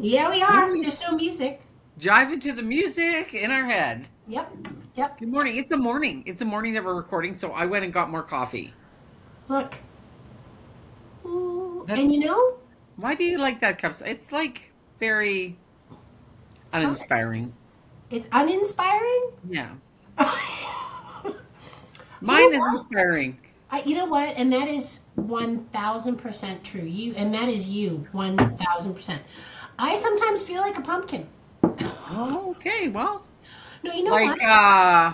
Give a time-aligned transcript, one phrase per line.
[0.00, 0.80] Yeah, we are.
[0.80, 1.60] There's no music.
[1.98, 4.08] Jiving to the music in our head.
[4.28, 4.50] Yep.
[4.96, 5.18] Yep.
[5.18, 5.56] Good morning.
[5.56, 6.22] It's a morning.
[6.24, 8.72] It's a morning that we're recording, so I went and got more coffee.
[9.48, 9.76] Look.
[11.26, 12.54] Ooh, and you know,
[12.96, 13.94] Why do you like that cup?
[14.06, 15.58] It's like very
[16.72, 17.52] uninspiring.
[18.10, 19.32] it's uninspiring.
[19.50, 19.70] Yeah.
[20.16, 21.34] I,
[22.22, 22.74] Mine know is what?
[22.76, 23.38] inspiring.
[23.84, 24.34] you know what?
[24.36, 26.80] And that is one thousand percent true.
[26.84, 29.20] You and that is you one thousand percent.
[29.82, 31.26] I sometimes feel like a pumpkin.
[31.62, 32.88] Oh, okay.
[32.88, 33.22] Well,
[33.82, 34.42] No, you know like what?
[34.42, 35.12] uh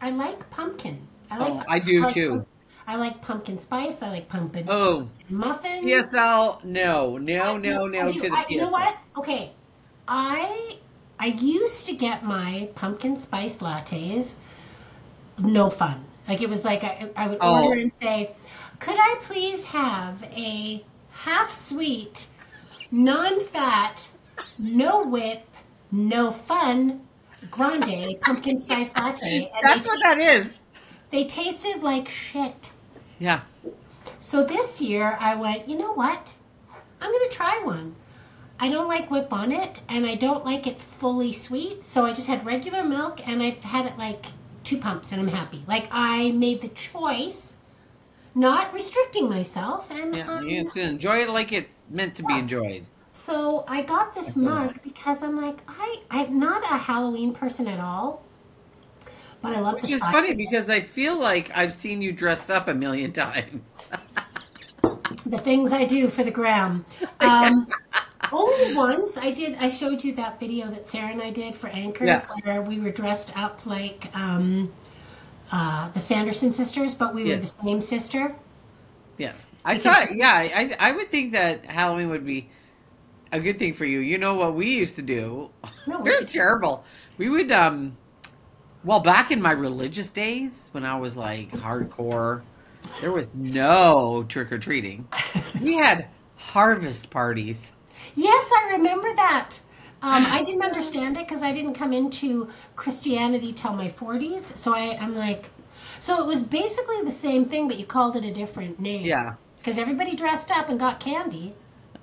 [0.00, 0.98] I like pumpkin.
[1.30, 1.52] I like.
[1.52, 2.30] oh, I do like too.
[2.30, 2.48] pump-
[2.88, 4.02] I like pumpkin spice.
[4.02, 5.84] I like pumpkin Oh, muffins.
[5.84, 8.50] PSL, no, no, I- no, no I to the I- PSL.
[8.50, 8.96] You know what?
[9.18, 9.52] Okay,
[10.08, 10.78] I
[11.18, 14.34] I used to get my pumpkin spice lattes.
[15.38, 16.04] No fun.
[16.28, 17.64] Like it was like I, I would Oh.
[17.68, 18.32] order and say,
[18.80, 22.26] "Could I please have a half sweet,
[22.90, 24.08] non-fat,
[24.58, 25.46] no whip,
[25.90, 27.02] no fun."
[27.50, 30.58] Grande pumpkin spice latte, That's what that is.
[31.10, 32.72] they tasted like shit.
[33.18, 33.42] Yeah.
[34.20, 36.32] So this year I went, you know what?
[37.00, 37.94] I'm going to try one.
[38.58, 41.84] I don't like whip on it and I don't like it fully sweet.
[41.84, 44.26] So I just had regular milk and I've had it like
[44.64, 45.62] two pumps and I'm happy.
[45.68, 47.56] Like I made the choice,
[48.34, 49.88] not restricting myself.
[49.90, 52.84] And Yeah, um, you enjoy it like it's meant to be enjoyed.
[53.14, 57.66] so I got this feel mug because I'm like, I, I'm not a Halloween person
[57.66, 58.22] at all.
[59.42, 62.50] But I love Which the is funny because I feel like I've seen you dressed
[62.50, 63.78] up a million times.
[65.26, 66.84] the things I do for the gram.
[67.20, 67.68] Um,
[68.32, 69.56] only once I did.
[69.60, 72.26] I showed you that video that Sarah and I did for Anchor, Yeah.
[72.42, 74.72] where we were dressed up like um,
[75.52, 78.34] uh, the Sanderson sisters, but we were the same sister.
[79.18, 80.16] Yes, I thought.
[80.16, 82.48] Yeah, I I would think that Halloween would be
[83.32, 83.98] a good thing for you.
[84.00, 85.50] You know what we used to do?
[85.86, 86.84] No, We're we- terrible.
[87.18, 87.98] We would um,
[88.84, 92.42] well, back in my religious days when I was like hardcore,
[93.00, 95.08] there was no trick or treating.
[95.60, 97.72] We had harvest parties.
[98.14, 99.56] Yes, I remember that.
[100.02, 104.56] Um, I didn't understand it because I didn't come into Christianity till my 40s.
[104.56, 105.50] So I, I'm like,
[105.98, 109.04] so it was basically the same thing, but you called it a different name.
[109.04, 109.34] Yeah.
[109.66, 111.52] Because everybody dressed up and got candy.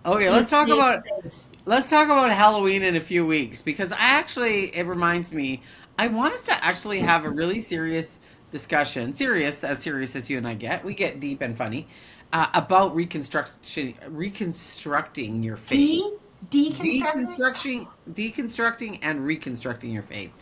[0.05, 1.45] Okay, let's talk about things.
[1.65, 5.61] Let's talk about Halloween in a few weeks because I actually, it reminds me,
[5.97, 8.19] I want us to actually have a really serious
[8.51, 11.87] discussion, serious, as serious as you and I get, we get deep and funny,
[12.33, 16.19] uh, about reconstruction, reconstructing your faith.
[16.49, 17.37] De- deconstructing.
[17.37, 20.33] Deconstructing, deconstructing and reconstructing your faith.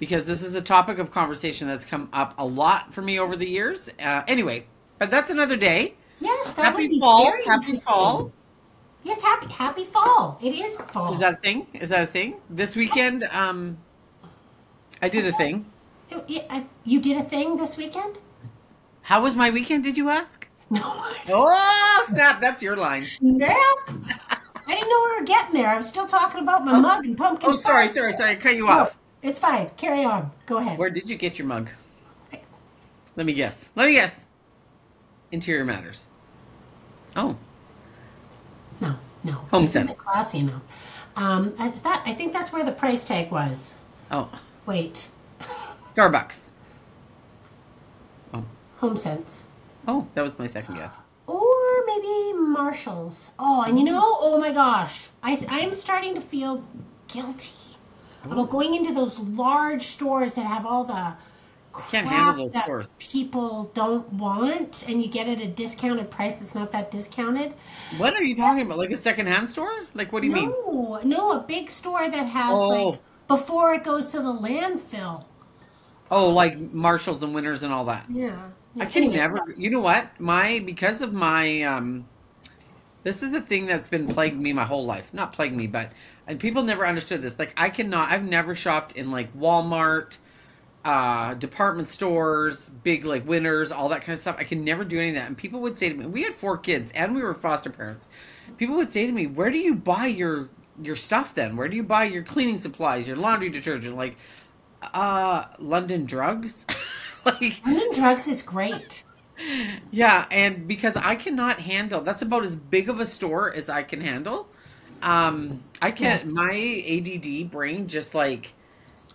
[0.00, 3.36] Because this is a topic of conversation that's come up a lot for me over
[3.36, 3.88] the years.
[4.00, 4.66] Uh, anyway,
[4.98, 5.94] but that's another day.
[6.24, 8.32] Yes, that Happy would be fall, very happy fall.
[9.02, 10.38] Yes, happy happy fall.
[10.42, 11.12] It is fall.
[11.12, 11.66] Is that a thing?
[11.74, 12.36] Is that a thing?
[12.48, 13.76] This weekend, um,
[15.02, 15.66] I did a thing.
[16.84, 18.18] You did a thing this weekend?
[19.02, 19.84] How was my weekend?
[19.84, 20.48] Did you ask?
[20.70, 20.80] No.
[21.28, 22.40] Oh snap!
[22.40, 23.02] That's your line.
[23.02, 23.54] Snap!
[24.66, 25.68] I didn't know we were getting there.
[25.68, 28.30] I'm still talking about my mug and pumpkin Oh, sorry, sorry, sorry.
[28.30, 28.96] I cut you No, off.
[29.22, 29.70] it's fine.
[29.76, 30.30] Carry on.
[30.46, 30.78] Go ahead.
[30.78, 31.68] Where did you get your mug?
[33.16, 33.70] Let me guess.
[33.76, 34.18] Let me guess.
[35.32, 36.04] Interior matters.
[37.16, 37.36] Oh,
[38.80, 39.32] No, no.
[39.32, 40.62] Home this isn't classy enough.
[41.16, 43.74] Um, is that, I think that's where the price tag was.
[44.10, 44.28] oh,
[44.66, 45.08] Wait.
[45.94, 46.50] Starbucks.
[48.32, 48.44] Oh.
[48.78, 49.44] Home Sense.
[49.86, 50.90] Oh, that was my second guess.
[51.26, 53.30] Or maybe Marshalls.
[53.38, 55.08] Oh, and you know, oh my gosh.
[55.22, 56.64] I, I'm starting to feel
[57.08, 57.50] guilty
[58.24, 61.14] about going into those large stores that have all the
[61.74, 62.96] crap that stores.
[62.98, 67.54] people don't want and you get it at a discounted price that's not that discounted.
[67.96, 68.78] What are you talking about?
[68.78, 69.84] Like a secondhand store?
[69.94, 70.50] Like what do you mean?
[70.50, 72.68] no, no, a big store that has Oh.
[72.68, 75.24] like before it goes to the landfill.
[76.10, 78.06] Oh, like Marshalls and Winners and all that.
[78.08, 78.50] Yeah.
[78.78, 79.54] I can Anyway, never.
[79.56, 80.08] You know what?
[80.20, 82.06] My because of my um,
[83.02, 85.12] this is a thing that's been plagued me my whole life.
[85.14, 85.92] Not plagued me, but
[86.26, 87.38] and people never understood this.
[87.38, 88.10] Like I cannot.
[88.10, 90.16] I've never shopped in like Walmart,
[90.84, 94.36] uh, department stores, big like Winners, all that kind of stuff.
[94.38, 95.28] I can never do any of that.
[95.28, 98.08] And people would say to me, we had four kids and we were foster parents.
[98.58, 100.50] People would say to me, "Where do you buy your
[100.82, 101.56] your stuff then?
[101.56, 104.16] Where do you buy your cleaning supplies, your laundry detergent?" Like,
[104.82, 106.66] uh, London Drugs.
[107.24, 109.04] like London Drugs is great.
[109.90, 113.82] yeah, and because I cannot handle that's about as big of a store as I
[113.82, 114.48] can handle.
[115.00, 116.26] Um, I can't.
[116.26, 116.52] My
[116.86, 118.54] ADD brain just like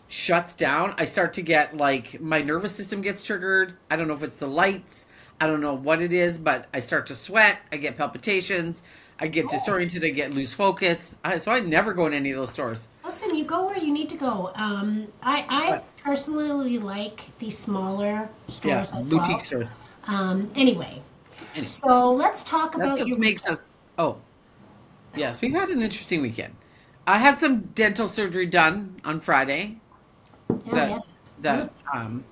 [0.09, 0.93] shuts down.
[0.97, 3.73] I start to get like my nervous system gets triggered.
[3.89, 5.05] I don't know if it's the lights.
[5.39, 7.59] I don't know what it is, but I start to sweat.
[7.71, 8.81] I get palpitations.
[9.21, 10.03] I get disoriented.
[10.03, 11.17] I get loose focus.
[11.23, 12.87] I, so I never go in any of those stores.
[13.05, 14.51] Listen, you go where you need to go.
[14.55, 19.39] Um, I, I But- personally like the smaller Yeah, stores as boutique well.
[19.41, 19.69] stores.
[20.07, 21.01] Um, anyway,
[21.53, 21.65] Anyway.
[21.67, 23.69] so let's talk That's about what your makes us.
[23.97, 24.17] Oh,
[25.15, 26.55] yes, we've had an interesting weekend.
[27.05, 29.77] I had some dental surgery done on Friday.
[30.65, 31.15] Yeah, that yes.
[31.41, 32.23] that um,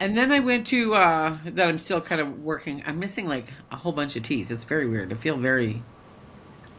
[0.00, 2.82] and then I went to uh, that I'm still kind of working.
[2.86, 4.50] I'm missing like a whole bunch of teeth.
[4.50, 5.12] It's very weird.
[5.12, 5.82] I feel very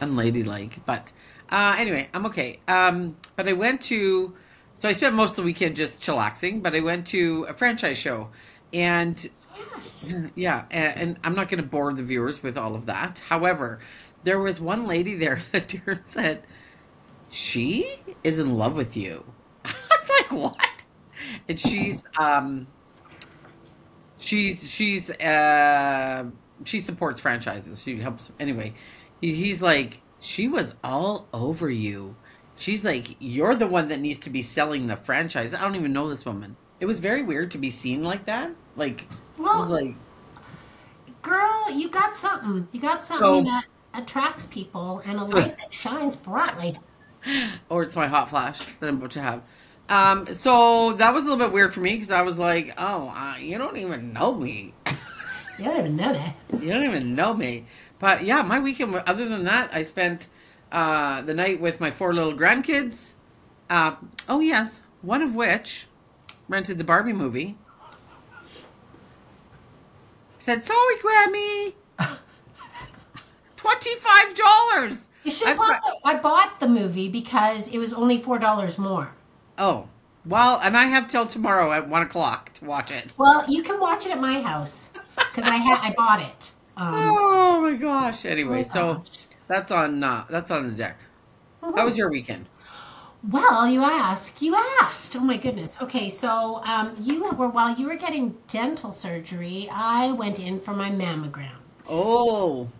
[0.00, 1.10] unladylike, but
[1.50, 2.60] uh, anyway, I'm okay.
[2.68, 4.34] Um, but I went to.
[4.80, 7.98] So I spent most of the weekend just chillaxing, but I went to a franchise
[7.98, 8.28] show,
[8.72, 10.12] and Yes.
[10.34, 13.18] yeah, and, and I'm not going to bore the viewers with all of that.
[13.18, 13.80] However,
[14.24, 15.74] there was one lady there that
[16.04, 16.46] said,
[17.30, 19.24] "She is in love with you."
[20.30, 20.84] Like, "What?"
[21.48, 22.66] And she's um,
[24.18, 26.24] she's she's uh,
[26.64, 27.82] she supports franchises.
[27.82, 28.72] She helps anyway.
[29.20, 32.14] He, he's like, she was all over you.
[32.56, 35.54] She's like, you're the one that needs to be selling the franchise.
[35.54, 36.56] I don't even know this woman.
[36.78, 38.50] It was very weird to be seen like that.
[38.76, 39.06] Like,
[39.38, 39.94] I was Well, like,
[41.22, 42.68] girl, you got something.
[42.72, 46.78] You got something So- that attracts people and a light that shines brightly.
[47.68, 49.42] or it's my hot flash that I'm about to have.
[49.90, 53.12] Um, so that was a little bit weird for me because I was like, oh,
[53.14, 54.72] uh, you don't even know me.
[55.58, 56.36] You don't even know that.
[56.62, 57.66] you don't even know me.
[57.98, 60.28] But yeah, my weekend, other than that, I spent
[60.72, 63.12] uh, the night with my four little grandkids.
[63.68, 63.96] Uh,
[64.26, 65.86] oh, yes, one of which
[66.48, 67.58] rented the Barbie movie.
[70.38, 71.74] Said, sorry, Grammy.
[73.58, 75.04] $25.
[75.24, 75.82] You should I bought.
[75.82, 79.12] The, I bought the movie because it was only four dollars more.
[79.60, 79.88] Oh,
[80.24, 83.12] well, and I have till tomorrow at one o'clock to watch it.
[83.16, 86.52] Well, you can watch it at my house because I had I bought it.
[86.76, 88.24] Um, Oh my gosh!
[88.24, 89.28] Anyway, my so gosh.
[89.46, 90.98] that's on uh, that's on the deck.
[91.62, 91.76] Mhm.
[91.76, 92.48] How was your weekend?
[93.22, 94.40] Well, you ask.
[94.42, 95.16] You asked.
[95.16, 95.80] Oh my goodness.
[95.80, 100.72] Okay, so um, you were while you were getting dental surgery, I went in for
[100.74, 101.60] my mammogram.
[101.86, 102.72] Oh,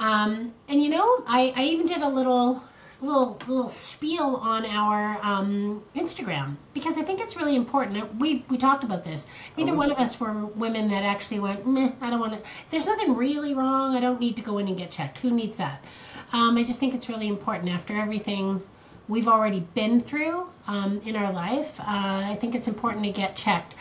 [0.00, 2.62] Um, and you know, I, I even did a little
[3.00, 8.14] little little spiel on our um, Instagram because I think it's really important.
[8.16, 9.26] We we talked about this.
[9.56, 12.40] Neither one of us were women that actually went, Meh, I don't want to.
[12.70, 15.18] There's nothing really wrong, I don't need to go in and get checked.
[15.18, 15.84] Who needs that?
[16.32, 18.62] Um, I just think it's really important after everything
[19.08, 21.80] we've already been through um, in our life.
[21.80, 23.74] Uh, I think it's important to get checked.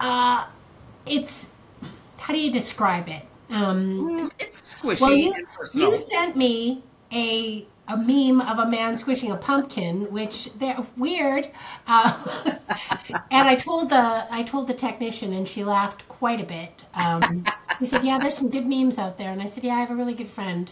[0.00, 0.46] Uh,
[1.06, 1.50] it's
[2.18, 3.22] how do you describe it?
[3.50, 5.32] Um, it's squishy well, you,
[5.72, 6.82] you sent me
[7.12, 11.50] a a meme of a man squishing a pumpkin, which they're weird.
[11.86, 12.14] Uh,
[13.30, 16.84] and I told the I told the technician, and she laughed quite a bit.
[16.94, 17.44] Um,
[17.78, 19.90] he said, "Yeah, there's some good memes out there," and I said, "Yeah, I have
[19.90, 20.70] a really good friend."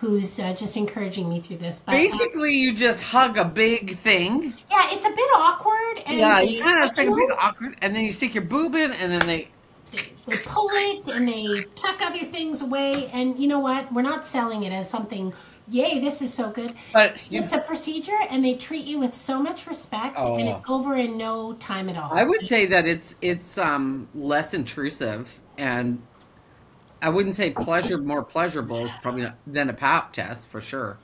[0.00, 1.80] Who's uh, just encouraging me through this?
[1.84, 4.54] But uh, Basically, you just hug a big thing.
[4.70, 5.98] yeah, it's a bit awkward.
[6.06, 8.76] And Yeah, you kind of like a know, awkward, and then you stick your boob
[8.76, 9.48] in, and then they.
[9.90, 13.08] they, they pull it and they tuck other things away.
[13.12, 13.92] And you know what?
[13.92, 15.32] We're not selling it as something.
[15.70, 16.74] Yay, this is so good.
[16.92, 20.50] But you, It's a procedure, and they treat you with so much respect, and Oh.
[20.50, 22.10] it's over in no time at all.
[22.12, 25.28] I would say that it's it's um less intrusive,
[25.58, 26.00] and
[27.02, 30.98] I wouldn't say pleasure more pleasurable is probably not, than a pap test for sure.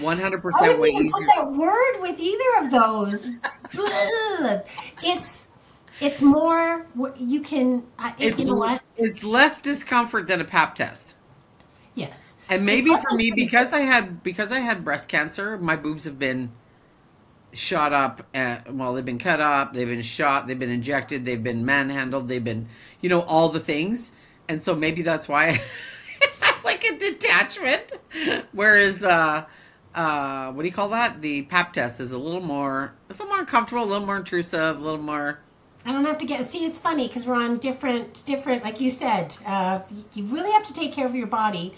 [0.00, 1.26] One hundred I percent wouldn't way even easier.
[1.26, 3.30] put that word with either of those.
[5.02, 5.48] It's
[6.00, 7.84] it's more you can.
[7.98, 8.82] I It's you know what?
[8.96, 11.14] it's less discomfort than a pap test.
[11.94, 12.36] Yes.
[12.48, 16.18] And maybe for me, because I had because I had breast cancer, my boobs have
[16.18, 16.50] been
[17.52, 18.26] shot up.
[18.34, 22.28] At, well, they've been cut up, they've been shot, they've been injected, they've been manhandled,
[22.28, 22.66] they've been,
[23.00, 24.12] you know, all the things.
[24.48, 25.60] And so maybe that's why I
[26.40, 27.92] have like a detachment.
[28.52, 29.44] Whereas, uh,
[29.94, 31.20] uh, what do you call that?
[31.20, 34.16] The pap test is a little more, it's a little more comfortable, a little more
[34.16, 35.40] intrusive, a little more.
[35.84, 36.46] I don't have to get.
[36.46, 38.64] See, it's funny because we're on different, different.
[38.64, 39.80] Like you said, uh,
[40.14, 41.74] you really have to take care of your body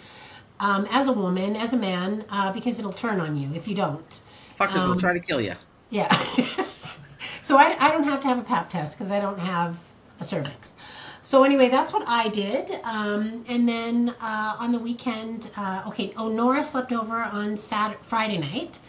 [0.60, 3.74] um, as a woman, as a man, uh, because it'll turn on you if you
[3.74, 4.20] don't.
[4.58, 5.54] Fuckers will Um, try to kill you.
[5.90, 6.10] Yeah.
[7.42, 9.76] so I, I don't have to have a pap test because I don't have
[10.20, 10.74] a cervix.
[11.22, 12.80] So anyway, that's what I did.
[12.82, 18.00] Um, and then uh, on the weekend, uh, okay, oh, Nora slept over on Saturday,
[18.02, 18.80] Friday night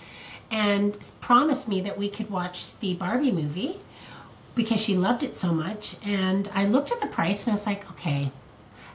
[0.49, 3.79] and promised me that we could watch the Barbie movie
[4.55, 5.95] because she loved it so much.
[6.05, 8.31] And I looked at the price and I was like, okay,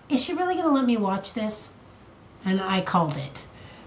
[0.09, 1.71] is she really going to let me watch this?
[2.45, 3.45] And I called it.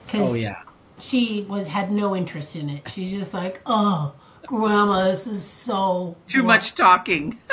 [0.08, 0.62] 'Cause Oh, yeah.
[1.00, 2.88] she was had no interest in it.
[2.90, 4.13] She's just like, oh,
[4.46, 7.38] grandma, this is so Too what?" much talking.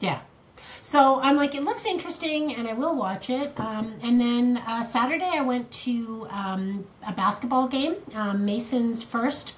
[0.00, 0.20] Yeah.
[0.80, 3.52] So I'm like, it looks interesting, and I will watch it.
[3.58, 9.54] Um, and then uh, Saturday, I went to um, a basketball game, um, Mason's first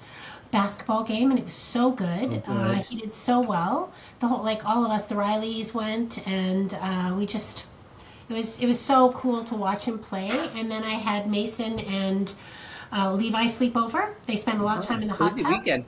[0.51, 2.43] basketball game, and it was so good.
[2.47, 3.91] Oh, uh, he did so well.
[4.19, 7.67] The whole, like, all of us, the Rileys went, and uh, we just,
[8.29, 10.29] it was, it was so cool to watch him play.
[10.29, 12.33] And then I had Mason and
[12.91, 14.15] uh, Levi sleep over.
[14.27, 15.51] They spent a lot of time in the hot Busy tub.
[15.53, 15.85] weekend.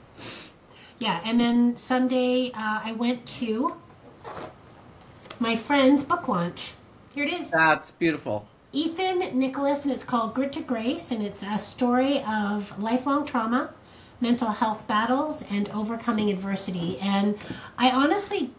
[0.98, 3.74] Yeah, and then Sunday uh, I went to
[5.40, 6.72] my friend's book launch.
[7.14, 7.50] Here it is.
[7.50, 8.48] That's beautiful.
[8.72, 13.72] Ethan Nicholas, and it's called Grit to Grace, and it's a story of lifelong trauma,
[14.20, 16.98] mental health battles, and overcoming adversity.
[17.00, 17.36] And
[17.78, 18.50] I honestly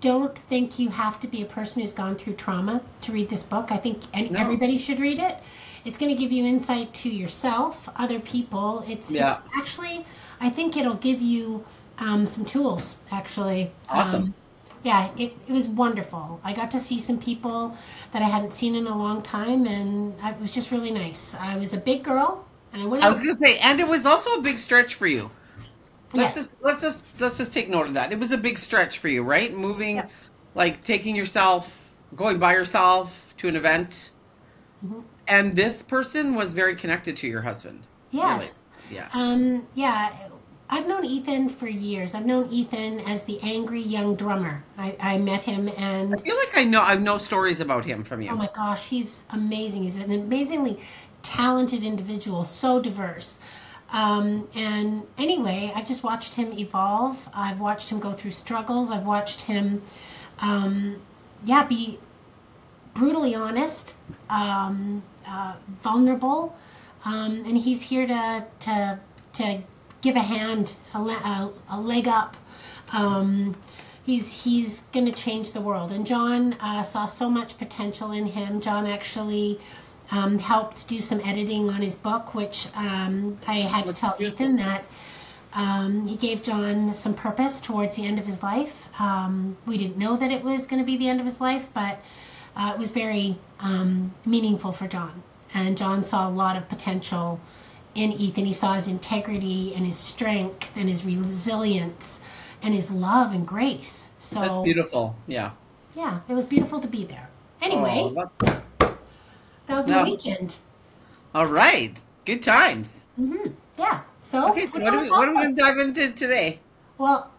[0.00, 3.42] don't think you have to be a person who's gone through trauma to read this
[3.42, 3.72] book.
[3.72, 4.40] I think any, No.
[4.40, 5.38] everybody should read it.
[5.84, 8.84] It's going to give you insight to yourself, other people.
[8.88, 9.28] It's, Yeah.
[9.28, 10.04] it's actually,
[10.40, 11.64] I think it'll give you
[11.98, 13.70] um, some tools, actually.
[13.88, 14.24] Awesome.
[14.24, 14.34] Um,
[14.82, 16.40] yeah, it, it was wonderful.
[16.44, 17.74] I got to see some people
[18.12, 21.34] that I hadn't seen in a long time, and it was just really nice.
[21.34, 22.44] I was a big girl,
[22.74, 25.30] I I was gonna say, and it was also a big stretch for you.
[26.12, 26.48] Let's Yes.
[26.48, 28.12] just let's just let's just take note of that.
[28.12, 29.52] It was a big stretch for you, right?
[29.54, 30.02] Moving,
[30.54, 34.12] like taking yourself, going by yourself to an event,
[34.84, 35.02] Mhm.
[35.28, 37.86] and this person was very connected to your husband.
[38.10, 38.62] yes.
[38.90, 38.96] Really.
[38.96, 39.08] Yeah.
[39.14, 40.10] Um, yeah,
[40.70, 42.14] I've known Ethan for years.
[42.14, 44.62] I've known Ethan as the angry young drummer.
[44.78, 48.04] I, I met him, and I feel like I know I know stories about him
[48.04, 48.30] from you.
[48.30, 49.82] Oh my gosh, he's amazing.
[49.84, 50.78] He's an amazingly
[51.24, 53.38] talented individual, so diverse.
[53.90, 57.28] Um, and anyway, I've just watched him evolve.
[57.34, 58.90] I've watched him go through struggles.
[58.90, 59.82] I've watched him,
[60.40, 61.00] um,
[61.44, 61.98] yeah, be
[62.92, 63.94] brutally honest,
[64.30, 66.56] um, uh, vulnerable,
[67.04, 68.98] um, and he's here to to
[69.34, 69.62] to
[70.00, 72.36] give a hand, a, le- a, leg up.
[72.92, 73.56] Um,
[74.04, 75.92] he's he's going to change the world.
[75.92, 78.60] And John uh, saw so much potential in him.
[78.60, 79.60] John actually
[80.10, 84.56] um, helped do some editing on his book, which um, I had to tell Ethan
[84.56, 84.84] that.
[85.54, 88.88] Um, he gave John some purpose towards the end of his life.
[89.00, 91.68] Um, we didn't know that it was going to be the end of his life,
[91.72, 92.00] but
[92.56, 95.22] uh, it was very um, meaningful for John.
[95.54, 97.40] And John saw a lot of potential
[97.94, 98.44] in Ethan.
[98.44, 102.18] He saw his integrity and his strength and his resilience
[102.60, 104.08] and his love and grace.
[104.18, 105.14] So, That's beautiful.
[105.28, 105.52] Yeah.
[105.94, 107.28] yeah, it was beautiful to be there.
[107.62, 108.93] Anyway, Oh,
[109.66, 110.10] that was my no.
[110.10, 110.56] weekend.
[111.34, 112.00] all right.
[112.24, 113.04] Good times.
[113.16, 113.36] hmm
[113.78, 114.00] Yeah.
[114.20, 114.66] So, Okay.
[114.66, 116.58] So what we, wanna what talk are we going to dive into today?
[116.98, 117.30] Well,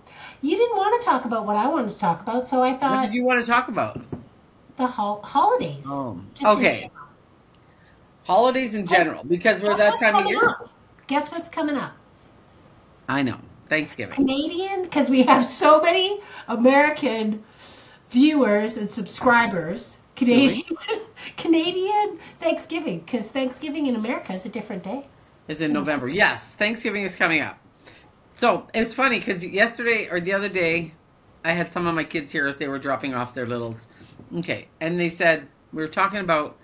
[0.42, 2.82] you didn't want to talk about what I wanted to talk about, so I thought
[2.82, 4.02] What thought did you want to talk about?
[4.78, 5.86] the hol- holidays.
[5.88, 6.80] Oh, just in okay.
[6.82, 6.92] general.
[8.26, 10.46] Holidays in Guess- general, because we're Guess that what's time of coming year.
[10.50, 10.70] up?
[11.08, 11.94] Guess what's coming up?
[13.08, 13.38] I know.
[13.70, 14.16] Thanksgiving.
[14.16, 17.44] Canadian, because we have so many American
[18.10, 19.98] viewers and subscribers.
[20.16, 20.64] Canadian,
[21.38, 25.08] Canadian Thanksgiving, because Thanksgiving in America is a different day.
[25.48, 26.08] is in November.
[26.08, 27.60] Yes, Thanksgiving is coming up.
[28.34, 30.94] So it's funny because yesterday or the other day,
[31.44, 33.88] I had some of my kids here as they were dropping off their littles.
[34.38, 36.58] Okay, and they said we were talking about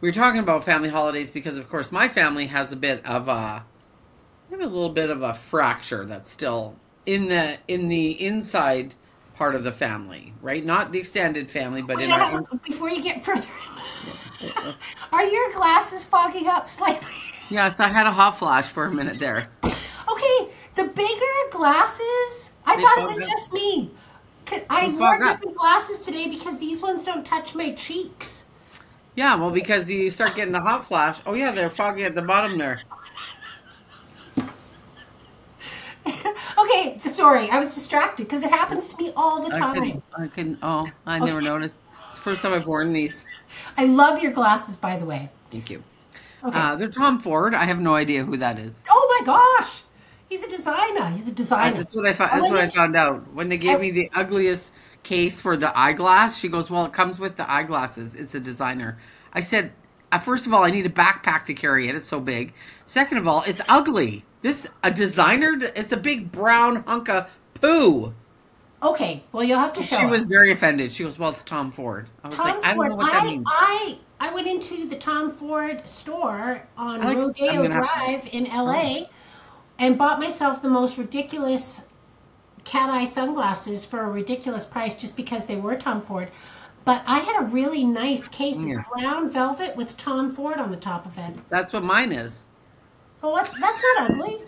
[0.00, 3.28] we were talking about family holidays because of course my family has a bit of
[3.28, 3.64] a
[4.50, 8.94] have a little bit of a fracture that's still in the in the inside
[9.38, 10.64] part of the family, right?
[10.66, 13.46] Not the extended family, but Wait, in our have- before you get further,
[15.12, 17.08] are your glasses fogging up slightly?
[17.50, 19.48] yes, I had a hot flash for a minute there.
[19.64, 22.52] Okay, the bigger glasses.
[22.66, 23.24] I They thought it was up.
[23.28, 23.90] just me.
[24.44, 25.36] 'Cause I wore up.
[25.36, 28.44] different glasses today because these ones don't touch my cheeks.
[29.14, 31.18] Yeah, well, because you start getting the hot flash.
[31.26, 32.80] Oh yeah, they're foggy at the bottom there.
[36.70, 40.02] Okay, sorry, I was distracted because it happens to me all the I time.
[40.16, 40.58] I can.
[40.62, 41.46] Oh, I never Okay.
[41.46, 41.76] noticed.
[42.08, 43.24] It's the first time I've worn these.
[43.76, 45.30] I love your glasses, by the way.
[45.50, 45.82] Thank you.
[46.44, 46.58] Okay.
[46.58, 47.54] Uh, they're Tom Ford.
[47.54, 48.78] I have no idea who that is.
[48.90, 49.82] oh my gosh,
[50.28, 51.10] he's a designer.
[51.10, 51.76] He's a designer.
[51.78, 52.30] that's what I found.
[52.32, 54.70] That's what I found out when they gave I- me the ugliest
[55.02, 56.36] case for the eyeglass.
[56.38, 58.14] She goes, "Well, it comes with the eyeglasses.
[58.14, 58.98] It's a designer."
[59.32, 59.72] I said,
[60.12, 61.94] uh, first of all, I need a backpack to carry it.
[61.94, 62.54] It's so big.
[62.86, 64.24] Second of all, it's ugly.
[64.42, 65.56] This a designer.
[65.74, 68.14] It's a big brown hunk of poo.
[68.82, 70.92] Okay, well you'll have to show She was very offended.
[70.92, 73.22] She goes, "Well, it's Tom Ford." I was Tom like, "I don't know what that
[73.22, 78.46] I, means." I I went into the Tom Ford store on like- Rodeo Drive in
[78.46, 79.08] LA
[79.78, 81.80] and bought myself the most ridiculous
[82.64, 86.30] cat eye sunglasses for a ridiculous price just because they were Tom Ford.
[86.84, 88.58] But I had a really nice case.
[88.58, 88.82] Yeah.
[88.92, 91.34] brown velvet with Tom Ford on the top of it.
[91.48, 92.44] That's what mine is.
[93.22, 94.38] Oh, what's that's not ugly.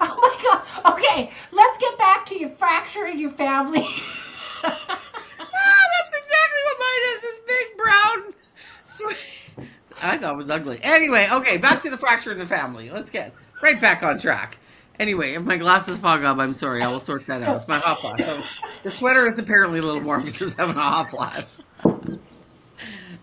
[0.00, 0.94] oh my god.
[0.94, 3.86] Okay, let's get back to your fracture in your family.
[4.66, 7.20] Ah, that's exactly what mine is.
[7.20, 8.34] This big brown.
[8.84, 9.68] Sweet.
[10.02, 10.78] I thought it was ugly.
[10.82, 12.90] Anyway, okay, back to the fracture in the family.
[12.90, 14.58] Let's get right back on track.
[14.98, 16.82] Anyway, if my glasses fog up, I'm sorry.
[16.82, 17.56] I will sort that out.
[17.56, 18.20] It's my hot flash.
[18.20, 18.42] So
[18.84, 21.44] the sweater is apparently a little warm because it's having a hot flash.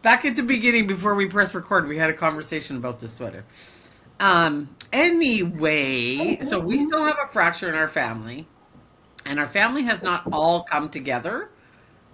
[0.01, 3.45] Back at the beginning, before we press record, we had a conversation about this sweater.
[4.19, 4.69] Um.
[4.93, 8.47] Anyway, so we still have a fracture in our family,
[9.25, 11.49] and our family has not all come together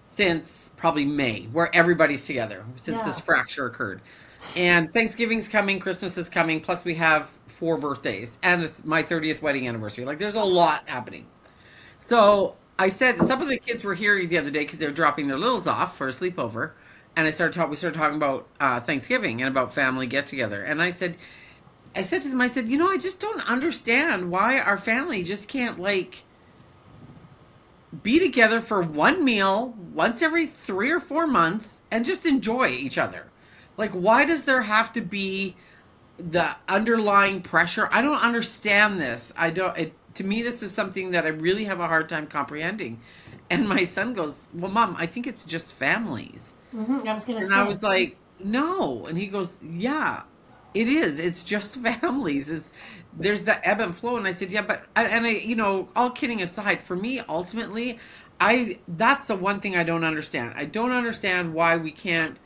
[0.06, 3.06] since probably May, where everybody's together since Yeah.
[3.06, 4.02] this fracture occurred.
[4.56, 9.68] And Thanksgiving's coming, Christmas is coming, plus we have four birthdays and my 30th wedding
[9.68, 10.06] anniversary.
[10.06, 11.26] Like there's a lot happening.
[12.00, 15.28] So I said some of the kids were here the other day because they're dropping
[15.28, 16.72] their littles off for a sleepover,
[17.18, 17.72] and I started talking.
[17.72, 20.62] We started talking about uh, Thanksgiving and about family get together.
[20.62, 21.18] And I said,
[21.96, 25.24] I said to them, I said, you know, I just don't understand why our family
[25.24, 26.24] just can't like
[28.04, 33.00] be together for one meal once every three or four months and just enjoy each
[33.00, 33.26] other.
[33.78, 35.56] Like, why does there have to be
[36.18, 37.90] the underlying pressure?
[37.92, 39.34] I don't understand this.
[39.36, 39.76] I don't.
[39.76, 43.02] It, to me, this is something that I really have a hard time comprehending.
[43.50, 47.42] And my son goes, "Well, mom, I think it's just families." Mhm, I was gonna
[47.42, 47.54] And say.
[47.54, 50.24] I was like, "No," and he goes, "Yeah."
[50.74, 51.18] It is.
[51.20, 52.50] It's just families.
[52.50, 52.72] It's
[53.12, 56.12] there's the ebb and flow, and I said, yeah, but and I, you know, all
[56.12, 58.00] kidding aside, for me, ultimately,
[58.40, 60.54] I that's the one thing I don't understand.
[60.56, 62.38] I don't understand why we can't,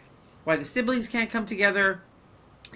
[0.45, 2.05] why the siblings can't come together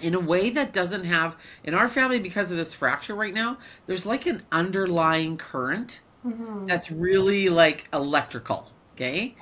[0.00, 3.58] in a way that doesn't have in our family because of this fracture right now.
[3.86, 6.66] There's like an underlying current Mhm.
[6.68, 8.72] that's really like electrical.
[8.96, 9.36] Okay.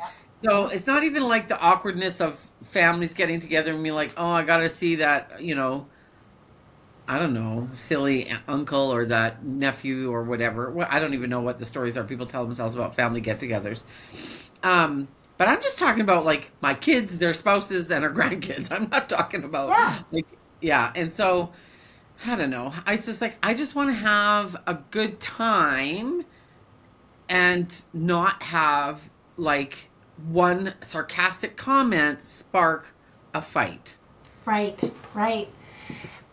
[0.44, 4.30] So it's not even like the awkwardness of families getting together and being like, oh,
[4.30, 5.88] I got to see that, you know,
[7.06, 10.70] I don't know, silly uncle or that nephew or whatever.
[10.72, 13.40] Well, I don't even know what the stories are people tell themselves about family get
[13.40, 13.84] togethers.
[14.62, 15.08] Um,
[15.38, 18.72] but I'm just talking about like my kids, their spouses, and our grandkids.
[18.72, 20.02] I'm not talking about Yeah.
[20.12, 20.26] like,
[20.60, 20.92] yeah.
[20.96, 21.52] And so,
[22.26, 22.72] I don't know.
[22.86, 26.24] I just like, I just want to have a good time
[27.28, 29.90] and not have like
[30.28, 32.94] one sarcastic comment spark
[33.34, 33.96] a fight.
[34.44, 34.82] Right,
[35.14, 35.48] right.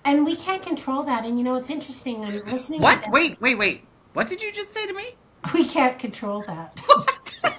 [0.03, 1.25] And we can't control that.
[1.25, 2.23] And you know, it's interesting.
[2.25, 2.81] I'm listening.
[2.81, 3.03] What?
[3.09, 3.85] Wait, wait, wait.
[4.13, 5.15] What did you just say to me?
[5.55, 6.83] We can't control that.
[6.87, 7.55] What?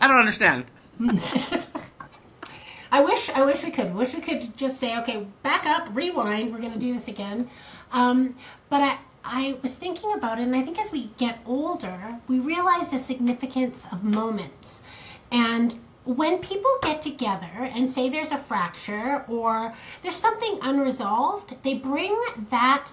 [0.00, 0.64] I don't understand.
[2.92, 3.94] I wish I wish we could.
[3.94, 6.52] Wish we could just say, okay, back up, rewind.
[6.52, 7.48] We're going to do this again.
[7.92, 8.34] Um,
[8.68, 12.40] but I I was thinking about it, and I think as we get older, we
[12.40, 14.82] realize the significance of moments.
[15.32, 21.74] And when people get together and say there's a fracture or there's something unresolved, they
[21.74, 22.14] bring
[22.50, 22.86] that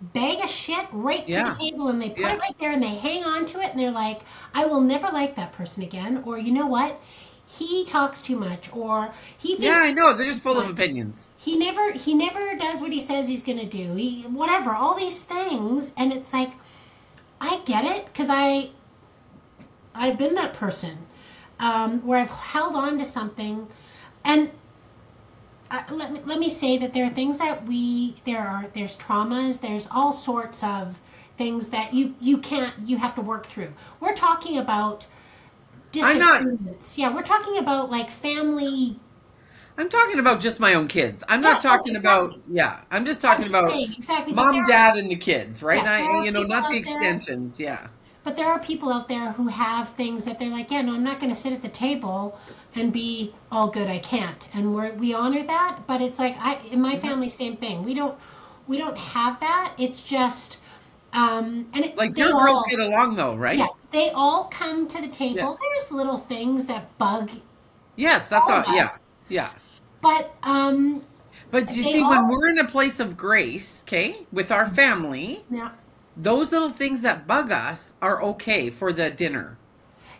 [0.00, 1.44] bag of shit right Yeah.
[1.44, 2.34] to the table and they put Yeah.
[2.34, 4.22] it right there and they hang on to it and they're like,
[4.54, 6.22] I will never like that person again.
[6.24, 6.98] Or you know what?
[7.46, 10.16] He talks too much or he Yeah, I know.
[10.16, 11.28] They're just full of opinions.
[11.36, 13.94] he never he never does what he says he's gonna do.
[13.96, 16.52] He whatever, all these things and it's like
[17.40, 18.70] I get it because I
[19.94, 20.96] I've been that person
[21.60, 23.68] um, where I've held on to something
[24.24, 24.50] and
[25.70, 28.96] uh, let, me, let me say that there are things that we there are there's
[28.96, 30.98] traumas there's all sorts of
[31.36, 35.06] things that you you can't you have to work through we're talking about
[35.92, 38.98] disagreements yeah we're talking about like family
[39.78, 41.24] I'm talking about just my own kids.
[41.26, 42.34] I'm not talking exactly.
[42.34, 42.80] about yeah.
[42.90, 45.82] I'm just I'm talking just about saying, exactly mom, dad, and the kids, right?
[45.82, 47.58] Yeah, I, you know, not the out there- extensions.
[47.58, 47.86] Yeah.
[48.30, 51.02] But there are people out there who have things that they're like, yeah, no, I'm
[51.02, 52.38] not going to sit at the table
[52.76, 53.88] and be all good.
[53.88, 55.80] I can't, and we we honor that.
[55.88, 57.82] But it's like I in my family, same thing.
[57.82, 58.16] We don't
[58.68, 59.74] we don't have that.
[59.78, 60.60] It's just
[61.12, 63.58] um, and it, Like your all, girls get along though, right?
[63.58, 65.34] yeah, they all come to the table.
[65.34, 65.56] Yeah.
[65.60, 67.32] There's little things that bug,
[67.96, 68.76] Yes, that's All all.
[68.76, 68.90] Yeah,
[69.28, 69.50] yeah.
[70.00, 71.02] but um,
[71.50, 75.72] But you see, when we're in a place of grace, okay, with our family, yeah,
[76.22, 79.56] those little things that bug us are okay for the dinner.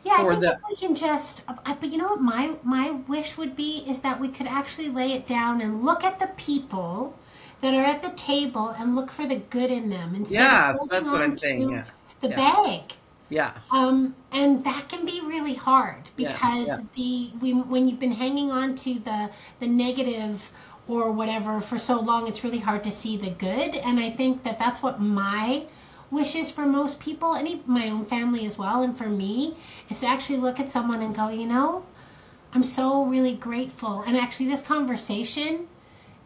[0.05, 0.15] yeah.
[0.19, 3.55] I think the- we can just, uh, but you know what my my wish would
[3.57, 7.15] be is that we could actually lay it down and look at the people
[7.61, 10.77] that are at the table and look for the good in them instead Yes, of
[10.77, 11.71] holding that's what on I'm saying.
[11.71, 11.85] Yeah,
[12.23, 12.37] the yeah.
[12.37, 12.83] bag.
[13.29, 16.79] yeah, Um, and that can be really hard Yeah, because yeah.
[16.97, 20.51] the we, when you've been hanging on to the the negative
[20.89, 23.75] or whatever for so long, it's really hard to see the good.
[23.77, 25.65] And I think that that's what my
[26.11, 29.57] wish is for most people, and even my own family as well, and for me,
[29.89, 31.85] is to actually look at someone and go, you know,
[32.53, 34.03] I'm so really grateful.
[34.07, 35.69] And actually, this conversation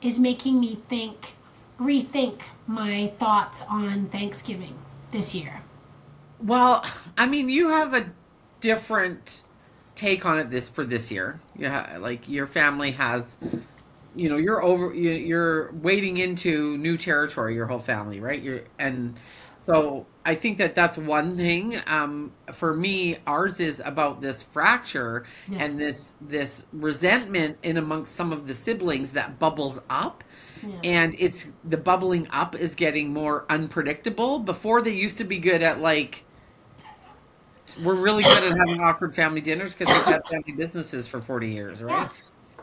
[0.01, 1.35] is making me think,
[1.79, 4.75] rethink my thoughts on Thanksgiving
[5.11, 5.63] this year.
[6.41, 6.85] Well,
[7.19, 8.07] I mean, you have a
[8.61, 9.43] different
[9.95, 11.41] take on it this for this year.
[11.57, 13.39] Yeah, like your family has
[14.17, 19.17] you know you're over you're wading into new territory your whole family right you're and
[19.65, 25.25] so i think that that's one thing um, for me ours is about this fracture
[25.49, 25.65] Yeah.
[25.65, 30.23] and this this resentment in amongst some of the siblings that bubbles up
[30.63, 30.77] Yeah.
[30.85, 35.63] and it's the bubbling up is getting more unpredictable before they used to be good
[35.63, 36.25] at like
[37.83, 41.49] we're really good at having awkward family dinners because we've had family businesses for 40
[41.49, 42.11] years right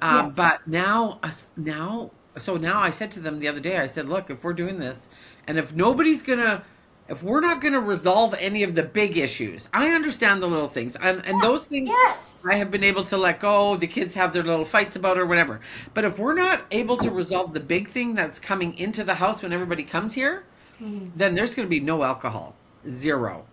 [0.02, 0.36] um, Yes.
[0.36, 4.08] but now us now so now i said to them the other day i said
[4.08, 5.10] look if we're doing this
[5.48, 6.64] and if nobody's gonna
[7.12, 10.96] if we're not gonna resolve any of the big issues i understand the little things
[10.96, 12.32] and, and those things yes.
[12.50, 13.78] I have been able to let go.
[13.78, 15.62] The kids have their little fights about or whatever.
[15.94, 19.44] But if we're not able to resolve the big thing that's coming into the house
[19.44, 20.44] when everybody comes here,
[20.82, 21.12] Mhm.
[21.16, 22.56] then there's going to be no alcohol.
[22.90, 23.46] Zero.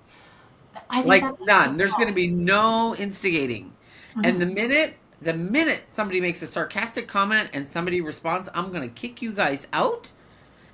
[0.88, 1.76] I think Like that's none.
[1.76, 3.72] There's going to be no instigating.
[4.16, 4.26] Mhm.
[4.26, 8.88] And the minute the minute somebody makes a sarcastic comment and somebody responds, I'm going
[8.88, 10.12] to kick you guys out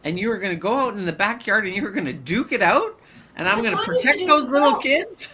[0.04, 2.52] and you are going to go out in the backyard and you're going to duke
[2.52, 2.98] it out
[3.36, 5.28] and I'm going to protect those little kids.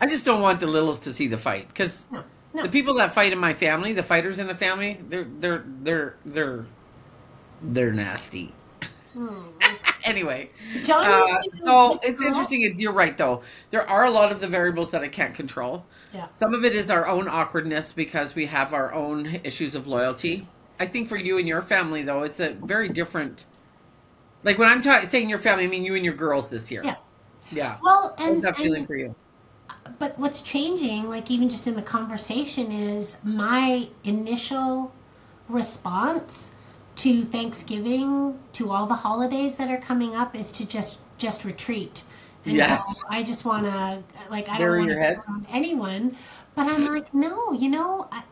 [0.00, 2.62] I just don't want the littles to see the fight cuz No, no.
[2.62, 6.16] the people that fight in my family, the fighters in the family, they're they're they're
[6.24, 6.66] they're
[7.62, 8.52] they're nasty.
[9.14, 9.28] Hmm.
[10.06, 10.50] Anyway,
[10.82, 11.26] John uh,
[11.64, 12.78] so it's girls- interesting.
[12.78, 13.40] You're right, though.
[13.70, 15.82] There are a lot of the variables that I can't control.
[16.12, 16.26] Yeah.
[16.34, 20.46] Some of it is our own awkwardness because we have our own issues of loyalty.
[20.78, 23.46] I think for you and your family, though, it's a very different.
[24.44, 26.82] Like when I'm ta- saying your family, I mean you and your girls this year.
[26.84, 26.96] Yeah.
[27.50, 27.78] Yeah.
[27.82, 29.14] Well, and, that feeling and for you?
[29.98, 34.92] but what's changing, like even just in the conversation, is my initial
[35.48, 36.52] response
[36.96, 42.02] to Thanksgiving, to all the holidays that are coming up, is to just just retreat.
[42.44, 43.02] And Yes.
[43.08, 46.16] I just want to, like, I Bury don't want your to anyone.
[46.54, 48.22] But I'm like, no, you know, I,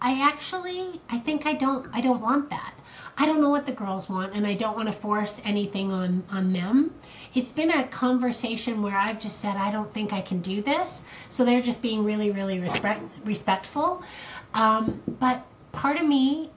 [0.00, 2.74] I actually, I think I don't, I don't want that.
[3.18, 6.22] I don't know what the girls want, and I don't want to force anything on
[6.30, 6.94] on them.
[7.34, 11.02] It's been a conversation where I've just said I don't think I can do this,
[11.28, 14.02] so they're just being really, really respect respectful.
[14.54, 16.50] Um, but part of me,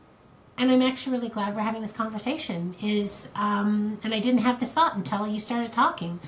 [0.58, 4.60] and I'm actually really glad we're having this conversation, is, um, and I didn't have
[4.60, 6.20] this thought until you started talking,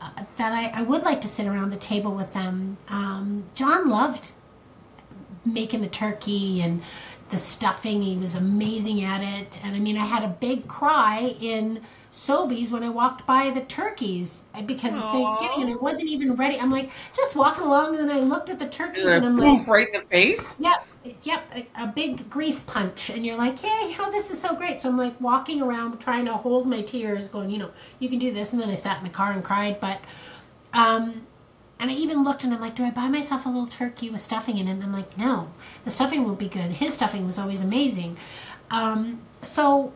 [0.00, 2.76] uh, that I, I would like to sit around the table with them.
[2.88, 4.32] Um, John loved
[5.44, 6.82] making the turkey and
[7.32, 8.02] the stuffing.
[8.02, 9.58] He was amazing at it.
[9.64, 11.80] And I mean, I had a big cry in
[12.12, 16.60] Sobeys when I walked by the turkeys because it's Thanksgiving and I wasn't even ready.
[16.60, 19.60] I'm like just walking along and then I looked at the turkeys and I'm Poof
[19.60, 20.54] like, right in the face.
[20.58, 20.86] yep,
[21.22, 23.08] yep, a, a big grief punch.
[23.08, 24.78] And you're like, yay, oh, this is so great.
[24.78, 28.18] So I'm like walking around trying to hold my tears, going, you know, you can
[28.18, 28.52] do this.
[28.52, 29.80] And then I sat in the car and cried.
[29.80, 30.02] But,
[30.74, 31.26] um,
[31.82, 34.20] and I even looked and I'm like, do I buy myself a little turkey with
[34.20, 34.70] stuffing in it?
[34.70, 35.50] And I'm like, no,
[35.84, 36.70] the stuffing won't be good.
[36.70, 38.16] His stuffing was always amazing.
[38.70, 39.92] Um, so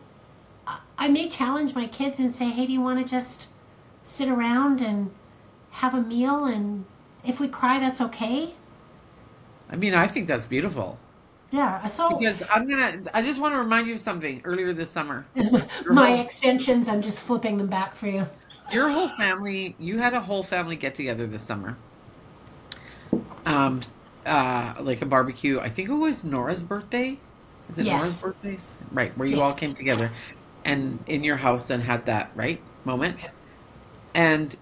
[0.67, 3.47] I- I may challenge my kids and say, hey, do you want to just
[4.03, 5.11] sit around and
[5.71, 6.43] have a meal?
[6.43, 6.83] And
[7.23, 8.53] if we cry, that's okay.
[9.69, 10.97] I mean, I think that's beautiful.
[11.51, 11.85] Yeah.
[11.87, 14.41] So Because I'm gonna, I just want to remind you of something.
[14.43, 15.25] Earlier this summer,
[15.89, 18.27] my extensions, I'm just flipping them back for you.
[18.71, 21.77] Your whole family, you had a whole family get together this summer.
[23.45, 23.81] Um,
[24.25, 25.59] uh, like a barbecue.
[25.59, 27.23] I think it was Nora's birthday.
[27.69, 27.91] Was it Yes.
[27.91, 28.59] Nora's birthday?
[28.91, 30.11] Right, where you all came together,
[30.65, 33.17] and in your house and had that right moment,
[34.13, 34.55] and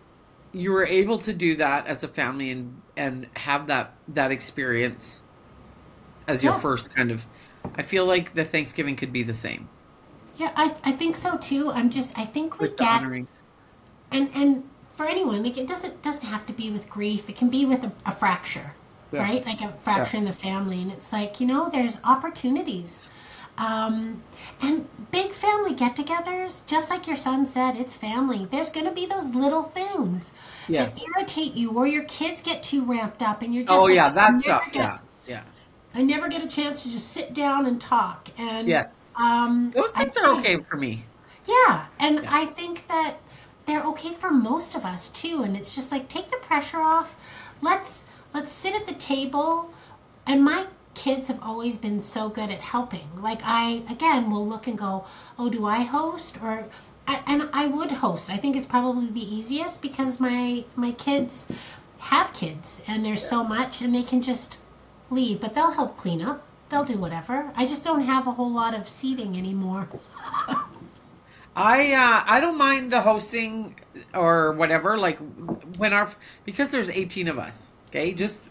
[0.53, 5.23] you were able to do that as a family and and have that that experience
[6.27, 6.59] as your Yeah.
[6.59, 7.25] first kind of.
[7.75, 9.67] I feel like the Thanksgiving could be the same
[10.37, 11.71] Yeah, I, I think so too.
[11.71, 13.27] I'm just, I think we with get, honoring.
[14.15, 14.63] And and
[14.95, 17.29] for anyone, like it doesn't doesn't have to be with grief.
[17.29, 18.73] It can be with a, a fracture,
[19.11, 19.21] Yeah.
[19.21, 19.45] right?
[19.45, 23.01] Like a fracture in the family, and it's like you know, there's opportunities,
[23.57, 24.21] um,
[24.61, 26.65] and big family get-togethers.
[26.67, 28.47] Just like your son said, it's family.
[28.51, 30.31] There's going to be those little things
[30.67, 30.95] Yes.
[30.95, 33.95] that irritate you, or your kids get too ramped up, and you're just Oh like,
[33.95, 34.65] yeah, that stuff.
[34.71, 34.97] get- Yeah,
[35.27, 35.41] yeah.
[35.93, 38.29] I never get a chance to just sit down and talk.
[38.37, 39.11] And Yes.
[39.21, 41.05] um, Those things are okay for me.
[41.47, 42.29] Yeah, and Yeah.
[42.41, 43.13] I think that
[43.65, 45.43] they're okay for most of us too.
[45.43, 47.15] And it's just like take the pressure off.
[47.61, 49.71] Let's let's sit at the table.
[50.27, 53.07] And my kids have always been so good at helping.
[53.21, 55.05] Like I again will look and go,
[55.37, 56.65] oh, do I host or
[57.07, 58.29] I, and I would host.
[58.29, 61.47] I think it's probably the easiest because my my kids
[61.99, 64.59] have kids and there's so much and they can just
[65.09, 66.43] leave, but they'll help clean up.
[66.69, 67.51] They'll do whatever.
[67.55, 69.87] I just don't have a whole lot of seating anymore.
[71.55, 73.79] I uh, I don't mind the hosting
[74.13, 74.97] or whatever.
[74.97, 75.19] Like
[75.77, 76.11] when our
[76.43, 77.75] because there's 18 of us.
[77.89, 78.49] Okay, just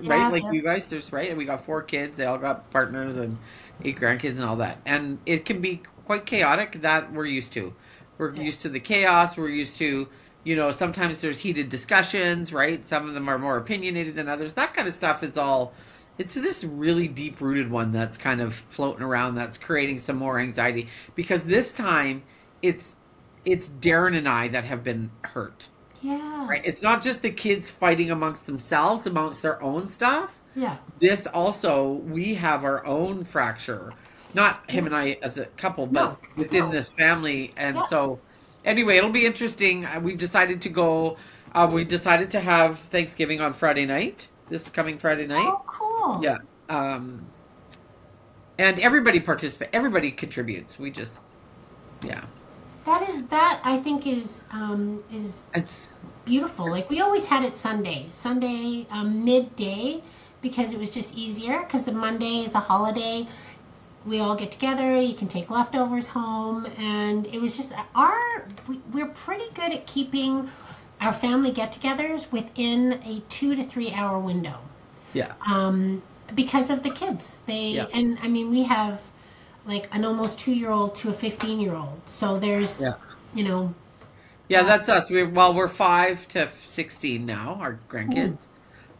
[0.00, 0.30] Yeah, right?
[0.30, 0.52] Like yeah.
[0.52, 2.16] you guys, there's right, and we got four kids.
[2.16, 3.38] They all got partners and
[3.82, 6.80] eight grandkids and all that, and it can be quite chaotic.
[6.82, 7.74] That we're used to.
[8.18, 8.42] We're Yeah.
[8.42, 9.36] used to the chaos.
[9.36, 10.08] We're used to,
[10.44, 12.86] you know, sometimes there's heated discussions, right?
[12.86, 14.54] Some of them are more opinionated than others.
[14.54, 15.74] That kind of stuff is all.
[16.18, 20.38] It's this really deep rooted one that's kind of floating around that's creating some more
[20.38, 22.22] anxiety because this time
[22.62, 22.96] it's
[23.44, 25.68] it's Darren and I that have been hurt.
[26.00, 26.48] Yes.
[26.48, 26.60] Right?
[26.64, 30.36] It's not just the kids fighting amongst themselves, amongst their own stuff.
[30.54, 30.76] yeah.
[31.00, 33.92] This also, we have our own fracture.
[34.34, 36.70] Not him and I as a couple, but No, within no.
[36.72, 37.52] this family.
[37.56, 37.86] And Yeah.
[37.86, 38.18] so,
[38.64, 39.84] anyway, it'll be interesting.
[39.86, 41.16] Uh, We've decided to go,
[41.54, 45.46] uh, we decided to have Thanksgiving on Friday night, this coming Friday night.
[45.46, 46.20] Oh, cool.
[46.22, 46.38] Yeah.
[46.68, 47.24] Um,
[48.58, 50.78] and everybody participates, everybody contributes.
[50.78, 51.20] We just,
[52.04, 52.24] yeah.
[52.84, 55.90] That is that I think is um, is It's,
[56.24, 56.70] beautiful.
[56.70, 60.02] Like we always had it Sunday, Sunday um, midday,
[60.40, 61.60] because it was just easier.
[61.60, 63.26] Because the Monday is a holiday,
[64.06, 65.00] we all get together.
[65.00, 68.46] You can take leftovers home, and it was just our.
[68.68, 70.50] We, we're pretty good at keeping
[71.00, 74.58] our family get-togethers within a two to three hour window.
[75.14, 75.32] yeah.
[75.46, 76.00] Um,
[76.36, 77.86] because of the kids, they Yeah.
[77.92, 79.00] and I mean we have
[79.64, 82.02] like an almost two-year-old to a fifteen-year-old.
[82.06, 82.94] So there's, Yeah.
[83.34, 83.74] you know,
[84.48, 85.08] Yeah, that's us.
[85.10, 87.58] We well, we're five to sixteen now.
[87.60, 88.46] Our grandkids.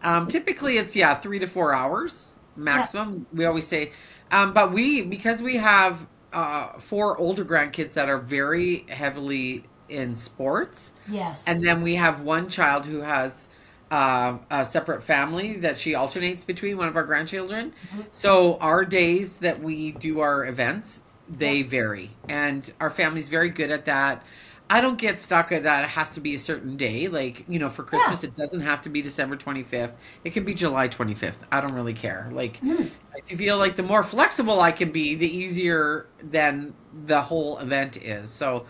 [0.02, 3.26] Um, typically, it's yeah, three to four hours maximum.
[3.32, 3.92] We always say,
[4.30, 10.14] um, but we because we have uh, four older grandkids that are very heavily in
[10.14, 13.48] sports, yes, and then we have one child who has
[13.92, 17.74] uh, a separate family that she alternates between one of our grandchildren.
[17.94, 18.06] Mhm.
[18.10, 23.70] So our days that we do our events, they vary, and our family's very good
[23.70, 24.22] at that.
[24.70, 25.84] I don't get stuck at that.
[25.84, 27.06] It has to be a certain day.
[27.08, 29.92] Like, you know, for Christmas, it doesn't have to be December 25th.
[30.24, 31.40] It can be July 25th.
[31.52, 32.30] I don't really care.
[32.32, 32.88] Like, Mm.
[33.14, 36.72] I feel like the more flexible I can be, the easier then
[37.04, 38.30] the whole event is.
[38.30, 38.64] So,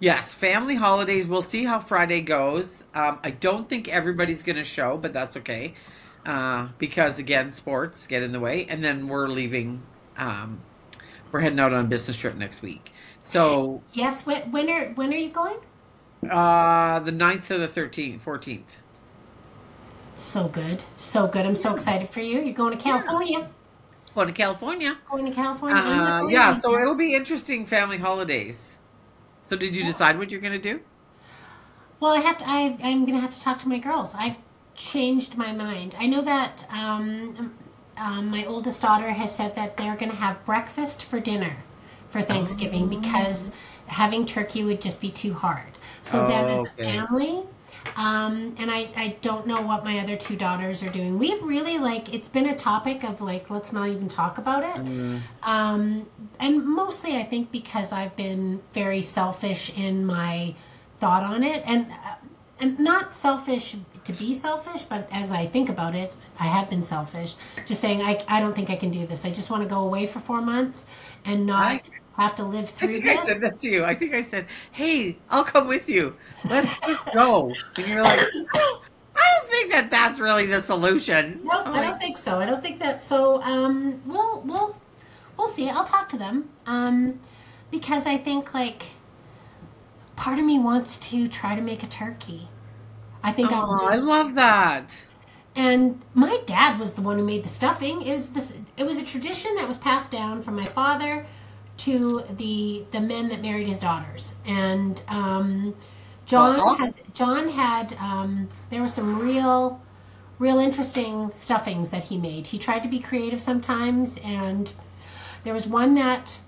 [0.00, 1.26] yes, family holidays.
[1.26, 2.84] We'll see how Friday goes.
[2.94, 5.74] Um, I don't think everybody's going to show, but that's okay.
[6.24, 8.66] Uh, because, again, sports get in the way.
[8.68, 9.82] And then we're leaving.
[10.16, 10.60] Um,
[11.32, 12.92] we're heading out on a business trip next week.
[13.22, 15.58] So, Yes, when, when are when are you going?
[16.30, 18.78] uh, the 9th to the 13th, 14th.
[20.18, 21.44] So good, so good.
[21.46, 22.40] I'm so excited for you.
[22.40, 23.50] You're going to California.
[24.14, 24.96] Going to California.
[25.10, 25.82] Going to California.
[25.82, 28.75] Uh, yeah, so it'll be interesting family holidays.
[29.46, 30.80] So, did you decide what you're going to do?
[32.00, 32.48] Well, I have to.
[32.48, 34.14] I, I'm going to have to talk to my girls.
[34.14, 34.36] I've
[34.74, 35.96] changed my mind.
[35.98, 37.54] I know that um,
[37.96, 41.56] um, my oldest daughter has said that they're going to have breakfast for dinner
[42.10, 42.88] for Thanksgiving Oh.
[43.00, 43.50] because
[43.86, 45.78] having turkey would just be too hard.
[46.02, 46.82] So them as a Okay.
[46.82, 47.44] family.
[47.96, 51.18] Um, and I, I don't know what my other two daughters are doing.
[51.18, 54.84] We've really like it's been a topic of like let's not even talk about it.
[54.84, 55.20] Mm.
[55.42, 56.06] Um,
[56.40, 60.54] and mostly, I think because I've been very selfish in my
[61.00, 62.16] thought on it, and uh,
[62.60, 66.82] and not selfish to be selfish, but as I think about it, I have been
[66.82, 67.34] selfish.
[67.66, 69.24] Just saying, I, I don't think I can do this.
[69.24, 70.86] I just want to go away for four months
[71.24, 71.90] and not Right.
[72.22, 73.84] Have to live through I think I said that to you.
[73.84, 76.16] I think I said, "Hey, I'll come with you.
[76.48, 81.62] Let's just go." And you're like, "I don't think that that's really the solution." No,
[81.64, 82.38] I'm I don't think so.
[82.38, 83.02] I don't think that.
[83.02, 84.76] So, um, we'll we'll
[85.36, 85.68] we'll see.
[85.68, 86.48] I'll talk to them.
[86.66, 87.20] Um,
[87.70, 88.84] because I think like
[90.16, 92.48] part of me wants to try to make a turkey.
[93.22, 95.04] I think "Oh, I love that.
[95.54, 98.02] and my dad was the one who made the stuffing.
[98.02, 98.54] It was this.
[98.76, 101.26] It was a tradition that was passed down from my father
[101.78, 104.34] to the the men that married his daughters.
[104.46, 105.74] And um,
[106.24, 107.92] John Well, has John had.
[107.94, 109.80] Um, there were some real
[110.38, 112.46] real interesting stuffings that he made.
[112.46, 114.72] He tried to be creative sometimes, and
[115.44, 116.38] there was one that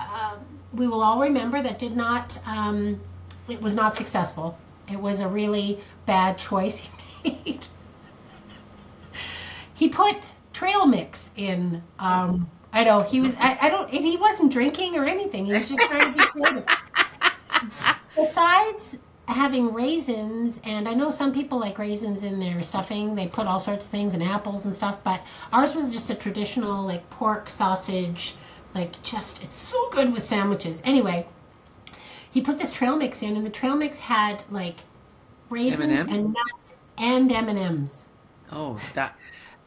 [0.00, 0.38] um,
[0.72, 2.38] we will all remember that did not.
[2.46, 3.00] Um,
[3.48, 4.58] it was not successful.
[4.90, 6.78] It was a really bad choice
[7.24, 7.66] he made.
[9.74, 10.16] he put
[10.52, 11.82] trail mix in.
[11.98, 13.34] Um, I know he was.
[13.38, 13.90] I, I don't.
[13.92, 15.46] And he wasn't drinking or anything.
[15.46, 16.66] He was just trying to be creative.
[18.14, 23.14] Besides having raisins, and I know some people like raisins in their stuffing.
[23.14, 24.98] They put all sorts of things and apples and stuff.
[25.04, 25.20] But
[25.52, 28.34] ours was just a traditional like pork sausage.
[28.74, 30.82] Like just, it's so good with sandwiches.
[30.84, 31.26] Anyway,
[32.30, 34.80] he put this trail mix in, and the trail mix had like
[35.50, 36.16] raisins M&Ms?
[36.16, 38.04] and nuts and M and M's.
[38.52, 39.16] Oh, that.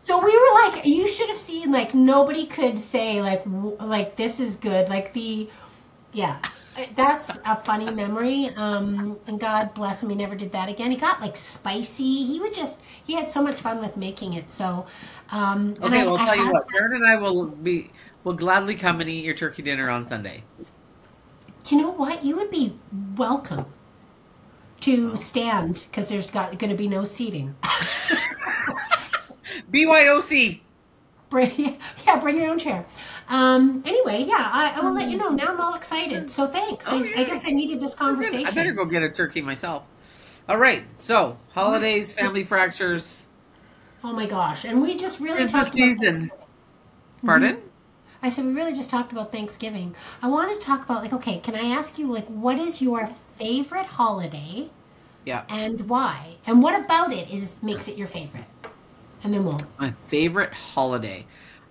[0.04, 4.16] So we were like, you should have seen like nobody could say like w- like
[4.16, 4.90] this is good.
[4.90, 5.48] Like the,
[6.12, 6.40] yeah,
[6.96, 8.50] That's a funny memory.
[8.56, 10.90] Um, and God bless him, he never did that again.
[10.92, 12.26] He got like spicy.
[12.26, 14.52] He would just, he had so much fun with making it.
[14.52, 14.86] So,
[15.32, 16.68] um, and Okay, I- well, I'll I tell you what.
[16.70, 17.92] Darren and I will be
[18.24, 20.44] will gladly come and eat your turkey dinner on Sunday.
[21.70, 22.24] You know what?
[22.26, 22.74] You would be
[23.16, 23.66] welcome
[24.82, 27.54] to stand because there's got going to be no seating.
[29.72, 30.62] BYOC.
[31.30, 32.86] Bring, yeah, bring your own chair.
[33.30, 35.30] Um, anyway, yeah, I, I will let you know.
[35.30, 36.30] Now I'm all excited.
[36.30, 36.86] So thanks.
[36.90, 37.20] Oh, I, yeah.
[37.22, 38.46] I guess I needed this conversation.
[38.48, 39.84] I better go get a turkey myself.
[40.50, 40.84] All right.
[40.98, 43.24] So holidays, family fractures,
[44.04, 44.66] Oh my gosh!
[44.66, 46.32] And we just really Christmas talked about season.
[47.26, 47.62] Pardon?
[48.24, 49.96] I said we really just talked about Thanksgiving.
[50.22, 53.08] I want to talk about like okay, can I ask you like what is your
[53.08, 54.70] favorite holiday
[55.26, 55.44] Yeah.
[55.50, 56.38] and why?
[56.48, 58.46] And what about it is makes it your favorite?
[59.24, 59.44] And then
[59.78, 61.26] My favorite holiday.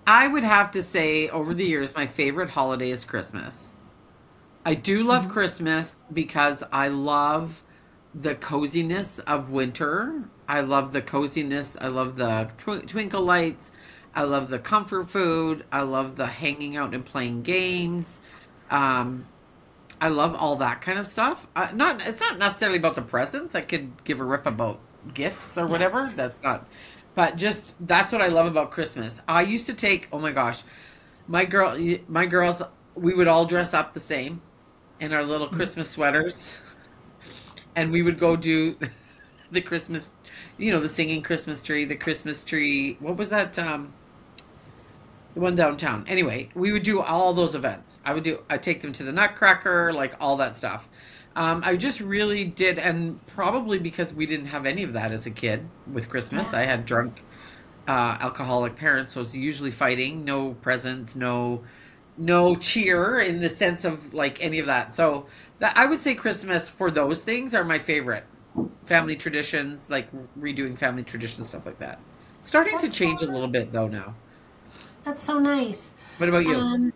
[0.06, 3.76] I would have to say, over the years, my favorite holiday is Christmas.
[4.64, 5.32] I do love Mm-hmm.
[5.32, 7.62] Christmas because I love
[8.14, 10.30] the coziness of winter.
[10.48, 11.76] I love the coziness.
[11.80, 13.70] I love the tw- twinkle lights.
[14.14, 15.64] I love the comfort food.
[15.72, 18.20] I love the hanging out and playing games.
[18.70, 19.28] Um,
[20.00, 21.46] I love all that kind of stuff.
[21.56, 23.54] Uh, not it's not necessarily about the presents.
[23.54, 24.80] I could give a rip about
[25.14, 26.10] gifts or whatever.
[26.14, 26.68] That's not.
[27.14, 29.20] But just that's what I love about Christmas.
[29.26, 30.08] I used to take.
[30.12, 30.62] Oh my gosh,
[31.26, 31.76] my girl,
[32.08, 32.62] my girls,
[32.94, 34.40] we would all dress up the same
[35.00, 36.58] in our little Christmas sweaters,
[37.76, 38.76] and we would go do
[39.50, 40.10] the Christmas,
[40.58, 42.96] you know, the singing Christmas tree, the Christmas tree.
[43.00, 43.58] What was that?
[43.58, 43.92] Um,
[45.34, 46.04] the one downtown.
[46.08, 48.00] Anyway, we would do all those events.
[48.04, 48.40] I would do.
[48.50, 50.88] I take them to the Nutcracker, like all that stuff.
[51.36, 55.26] Um, I just really did, and probably because we didn't have any of that as
[55.26, 56.52] a kid with Christmas.
[56.52, 56.58] Yeah.
[56.58, 57.22] I had drunk,
[57.86, 61.62] uh, alcoholic parents, so it's usually fighting, no presents, no,
[62.18, 64.92] no cheer in the sense of like any of that.
[64.92, 65.26] So
[65.60, 68.24] that I would say Christmas for those things are my favorite.
[68.86, 72.00] Family traditions, like redoing family traditions, stuff like that.
[72.42, 74.14] Starting That's to change so a little bit though now.
[75.04, 75.94] That's so nice.
[76.18, 76.54] What about you?
[76.54, 76.92] Um,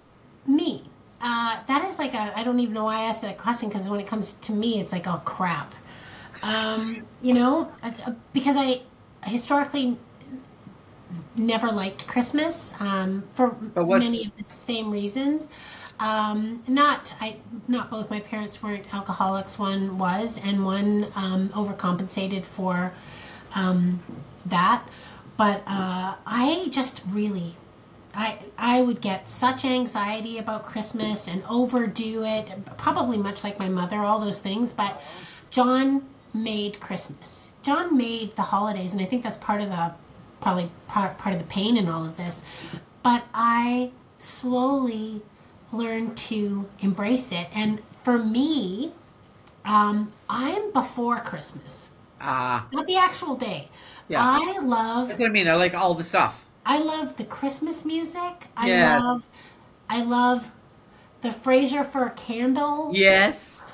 [0.46, 0.84] me.
[1.24, 2.38] Uh, that is like a.
[2.38, 4.80] I don't even know why I asked that question because when it comes to me,
[4.80, 5.74] it's like, oh crap.
[6.42, 7.92] Um, you know, uh,
[8.34, 8.82] because I
[9.24, 9.98] historically
[11.36, 15.48] never liked Christmas um, for what- many of the same reasons.
[16.00, 17.36] Um, not I.
[17.68, 19.58] Not both my parents weren't alcoholics.
[19.60, 22.92] One was, and one um, overcompensated for
[23.54, 24.00] um,
[24.46, 24.82] that.
[25.36, 27.54] But uh, I just really
[28.14, 33.68] I I would get such anxiety about Christmas and overdo it, probably much like my
[33.68, 34.72] mother, all those things.
[34.72, 35.00] But
[35.50, 37.52] John made Christmas.
[37.62, 39.92] John made the holidays, and I think that's part of the
[40.40, 42.42] probably part part of the pain in all of this.
[43.02, 45.22] But I slowly
[45.72, 48.92] learned to embrace it, and for me,
[49.64, 51.88] um, I'm before Christmas,
[52.20, 53.68] Ah, not the actual day.
[54.08, 54.20] Yeah.
[54.22, 55.48] I love that's what I mean.
[55.48, 56.43] I like all the stuff.
[56.66, 58.48] I love the Christmas music.
[58.56, 59.00] I Yes.
[59.00, 59.28] love
[59.88, 60.50] I love
[61.22, 62.92] the Fraser fir candle.
[62.94, 63.66] Yes.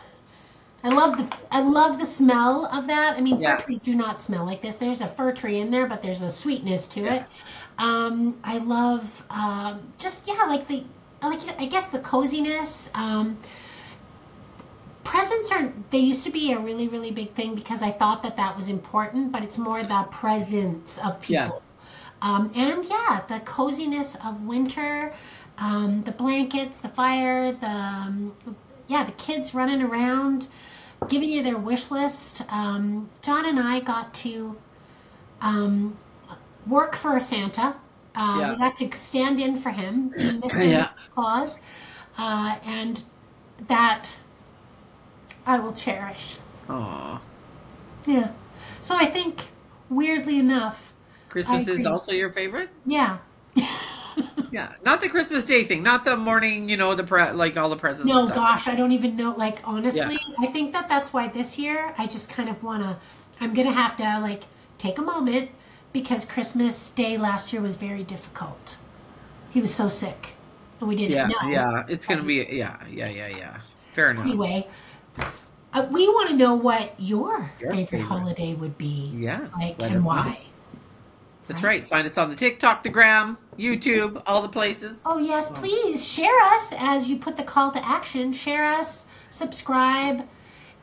[0.83, 3.17] I love the I love the smell of that.
[3.17, 3.57] I mean, Yeah.
[3.57, 4.79] fir trees do not smell like this.
[4.79, 7.15] There's a fir tree in there, but there's a sweetness to Yeah.
[7.17, 7.27] it.
[7.79, 10.85] Um, I love um, just yeah, like the
[11.23, 12.91] I like I guess the coziness.
[12.95, 13.39] Um,
[15.05, 18.37] presents are they used to be a really really big thing because I thought that
[18.37, 21.61] that was important, but it's more the presence of people.
[21.61, 21.65] Yes.
[22.23, 25.13] Um, and yeah, the coziness of winter,
[25.59, 28.35] um, the blankets, the fire, the um,
[28.89, 30.49] yeah, the kids running around,
[31.09, 32.43] giving you their wish list.
[32.51, 34.57] Um, John and I got to
[35.41, 35.97] um,
[36.67, 37.75] work for Santa.
[38.15, 38.51] Uh, Yeah.
[38.53, 40.69] We got to stand in for him, Mr.
[40.69, 40.89] Yeah.
[41.15, 41.59] Claus,
[42.19, 43.03] uh, and
[43.69, 44.09] that
[45.47, 46.37] I will cherish.
[46.69, 47.21] Aw.
[48.07, 48.33] Yeah.
[48.81, 49.45] So I think,
[49.89, 50.90] weirdly enough,
[51.31, 52.69] Christmas is also your favorite?
[52.87, 53.19] yeah.
[54.53, 54.73] Yeah.
[54.85, 55.83] Not the Christmas Day thing.
[55.83, 58.05] Not the morning, you know, the pre- like all the presents.
[58.07, 59.33] No, gosh, I don't even know.
[59.37, 62.97] Like, honestly, I think that that's why this year I just kind of want to.
[63.41, 64.43] I'm going to have to, like,
[64.77, 65.51] take a moment
[65.93, 68.77] because Christmas Day last year was very difficult.
[69.53, 70.31] He was so sick.
[70.81, 71.29] And we didn't Yeah.
[71.29, 71.49] know.
[71.49, 71.85] Yeah.
[71.89, 72.47] It's gonna be.
[72.51, 72.77] Yeah.
[72.91, 73.09] Yeah.
[73.09, 73.29] Yeah.
[73.29, 73.61] Yeah.
[73.93, 74.27] Fair enough.
[74.27, 74.67] Anyway,
[75.73, 78.07] uh, we want to know what your, Your favorite, favorite.
[78.07, 79.13] holiday would be.
[79.15, 79.53] Yes.
[79.57, 80.37] Like, and us know.
[81.51, 81.87] That's right.
[81.89, 85.03] Find us on the TikTok, the Gram, YouTube, all the places.
[85.05, 88.33] Oh, yes, please share us as you put the call to action.
[88.33, 90.29] Share us, subscribe.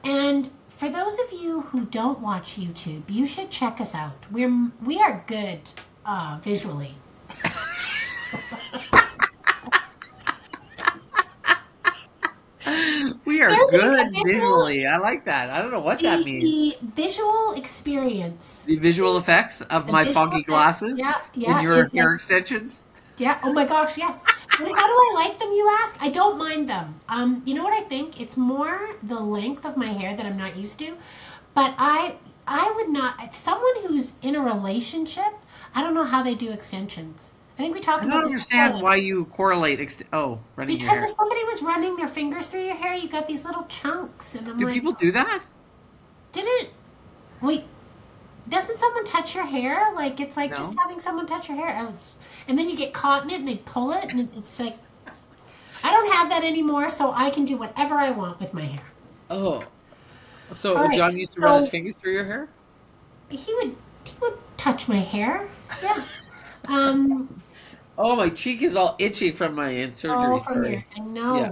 [0.03, 4.27] And for those of you who don't watch YouTube, you should check us out.
[4.29, 5.61] We're we are good
[6.05, 6.95] uh, visually.
[13.37, 14.87] We are There's good visual- visually.
[14.87, 15.51] I like that.
[15.51, 16.43] I don't know what that means.
[16.43, 18.63] the visual experience.
[18.65, 21.53] The visual effects of The my funky effects, glasses Yeah, yeah.
[21.53, 22.81] and your hair like- extensions.
[23.19, 23.39] yeah.
[23.43, 24.23] Oh my gosh, yes.
[24.25, 25.49] How do I like them?
[25.51, 25.95] You ask.
[26.01, 26.99] I don't mind them.
[27.09, 28.19] Um, you know what I think?
[28.19, 30.97] It's more the length of my hair that I'm not used to.
[31.53, 32.15] But I,
[32.47, 33.35] I would not.
[33.35, 35.31] Someone who's in a relationship,
[35.75, 37.29] I don't know how they do extensions.
[37.57, 38.83] I think we talked I don't understand before.
[38.83, 39.79] why you correlate.
[39.79, 41.05] Ext- oh, running your Because hair.
[41.07, 44.47] if somebody was running their fingers through your hair, you got these little chunks, and
[44.47, 45.41] I'm Do like, people do that?
[46.33, 46.69] didn't
[47.41, 47.63] wait?
[48.47, 49.91] Doesn't someone touch your hair?
[49.95, 50.57] Like it's like No.
[50.57, 51.93] just having someone touch your hair, Oh.
[52.47, 54.77] and then you get caught in it, and they pull it, and it's like
[55.83, 58.83] I don't have that anymore, so I can do whatever I want with my hair.
[59.31, 59.63] Oh.
[60.53, 62.47] So right, John used to run his fingers through your hair?
[63.29, 65.47] He would he would touch my hair,
[65.81, 66.03] yeah.
[66.69, 67.41] Um,
[67.97, 70.17] Oh, my cheek is all itchy from my surgery.
[70.17, 71.35] oh, from here, I know.
[71.35, 71.51] Yeah.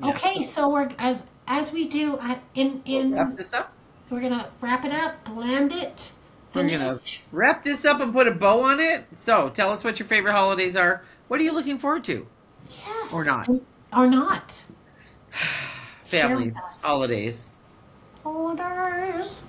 [0.00, 0.10] Yeah.
[0.10, 3.72] Okay, so we're as as we do uh, in in Wrap this up.
[4.10, 6.12] we're gonna wrap it up, blend it,
[6.54, 6.98] We're gonna
[7.30, 9.04] wrap this up and put a bow on it.
[9.14, 11.02] So, tell us what your favorite holidays are.
[11.28, 12.26] What are you looking forward to?
[12.70, 13.12] Yes.
[13.12, 13.48] Or not.
[13.92, 14.62] Or not.
[16.04, 17.54] Families, holidays.
[18.22, 19.42] Holidays.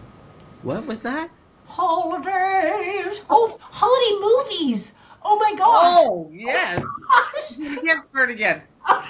[0.64, 1.30] What was that?
[1.66, 3.22] Holidays.
[3.30, 4.94] Oh, holiday movies.
[5.26, 5.68] Oh my gosh.
[5.68, 6.84] Oh, oh yes.
[7.10, 7.58] Gosh.
[7.58, 8.62] You can't start again.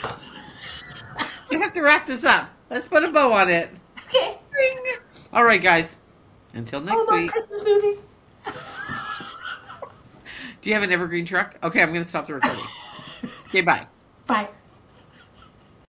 [1.52, 2.50] You have to wrap this up.
[2.72, 3.70] Let's put a bow on it.
[4.08, 4.40] okay.
[4.52, 4.84] Ring.
[5.32, 5.98] All right, guys.
[6.56, 7.30] Until next Oh, more week.
[7.32, 8.02] Christmas movies.
[10.62, 11.56] Do you have an evergreen truck?
[11.62, 12.64] Okay, I'm going to stop the recording.
[13.50, 13.86] Okay, bye.
[14.26, 14.50] Bye.